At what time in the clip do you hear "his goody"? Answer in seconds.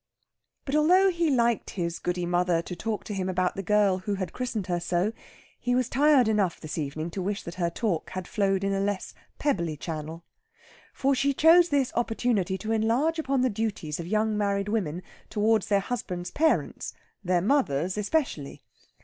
1.69-2.25